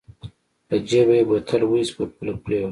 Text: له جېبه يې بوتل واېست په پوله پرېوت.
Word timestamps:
له 0.69 0.77
جېبه 0.87 1.13
يې 1.17 1.23
بوتل 1.29 1.61
واېست 1.65 1.93
په 1.97 2.03
پوله 2.15 2.33
پرېوت. 2.43 2.69